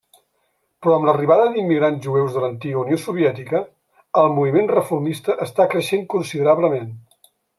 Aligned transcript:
Però 0.85 0.93
amb 0.99 1.07
l'arribada 1.09 1.43
d'immigrants 1.57 2.01
jueus 2.07 2.37
de 2.37 2.41
l'antiga 2.45 2.79
Unió 2.85 2.97
Soviètica, 3.03 3.61
el 4.23 4.33
moviment 4.39 4.73
reformista 4.73 5.37
està 5.47 5.71
creixent 5.75 6.09
considerablement. 6.17 6.91